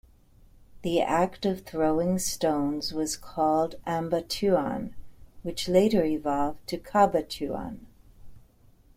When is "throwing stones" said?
1.63-2.91